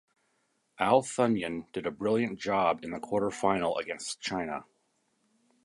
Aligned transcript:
Al 0.79 1.03
Thunayan 1.03 1.71
did 1.73 1.85
a 1.85 1.91
brilliant 1.91 2.39
job 2.39 2.83
in 2.83 2.89
the 2.89 2.99
quarter 2.99 3.29
final 3.29 3.77
against 3.77 4.19
China. 4.19 4.65